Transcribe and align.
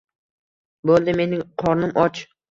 —Bo’ldi, 0.89 1.13
mening 1.19 1.43
qornim 1.65 1.93
och… 2.05 2.23